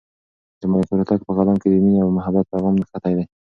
د 0.59 0.61
ملکیار 0.71 0.99
هوتک 1.01 1.19
په 1.27 1.31
کلام 1.37 1.57
کې 1.61 1.67
د 1.69 1.75
مینې 1.83 1.99
او 2.03 2.09
محبت 2.17 2.45
پیغام 2.51 2.73
نغښتی 2.79 3.13
دی. 3.17 3.25